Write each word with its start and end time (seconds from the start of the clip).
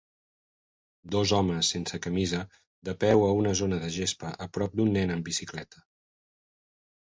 Dos 1.15 1.33
homes 1.39 1.69
sense 1.73 1.99
camisa 2.07 2.41
de 2.91 2.97
peu 3.05 3.23
a 3.27 3.29
una 3.43 3.53
zona 3.61 3.81
de 3.87 3.93
gespa 4.01 4.35
a 4.47 4.51
prop 4.59 4.77
d"un 4.83 4.93
nen 4.99 5.17
en 5.21 5.23
bicicleta. 5.33 5.89